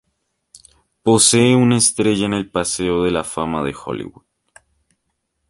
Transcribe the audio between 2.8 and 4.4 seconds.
de la Fama de Hollywood.